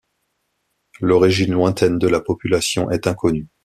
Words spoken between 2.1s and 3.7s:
population est inconnue.